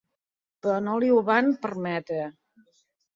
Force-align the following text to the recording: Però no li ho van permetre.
Però 0.63 0.77
no 0.85 0.95
li 1.03 1.11
ho 1.15 1.19
van 1.27 1.51
permetre. 1.65 2.25